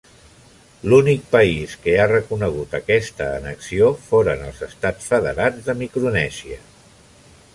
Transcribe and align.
L'únic 0.91 1.27
país 1.33 1.75
que 1.83 1.93
ha 1.97 2.07
reconegut 2.11 2.73
aquesta 2.79 3.27
annexió 3.33 3.91
foren 4.07 4.43
els 4.47 4.65
Estats 4.71 5.13
Federats 5.13 5.69
de 5.71 5.79
Micronèsia. 5.85 6.59